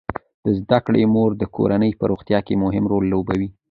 [0.45, 3.49] د زده کړې مور د کورنۍ په روغتیا کې مهم رول لوبوي.